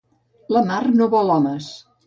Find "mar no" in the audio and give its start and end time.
0.71-1.11